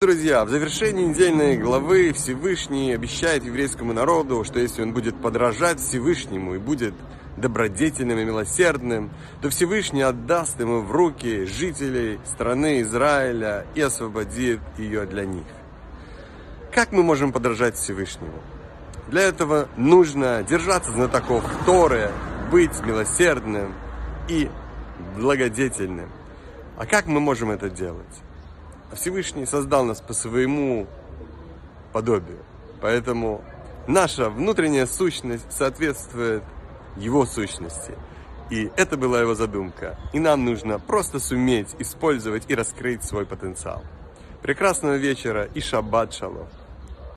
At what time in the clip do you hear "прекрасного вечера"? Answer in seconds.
44.42-45.44